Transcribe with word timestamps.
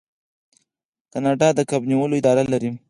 کاناډا 1.11 1.49
د 1.55 1.59
کب 1.69 1.81
نیولو 1.89 2.17
اداره 2.19 2.43
لري. 2.53 2.69